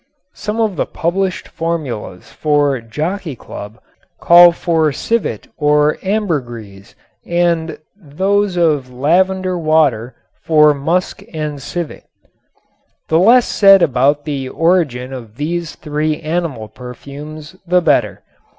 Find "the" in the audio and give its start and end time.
0.77-0.87, 13.09-13.19, 14.25-14.49, 17.67-17.79